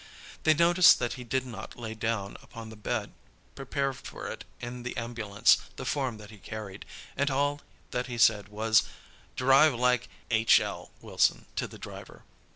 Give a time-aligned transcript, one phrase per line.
[0.45, 3.11] They noticed that he did not lay down upon the bed
[3.53, 8.17] prepared for it in the ambulance the form that he carried, and all that he
[8.17, 8.81] said was:
[9.35, 12.23] "Drive like h––––l, Wilson," to the driver.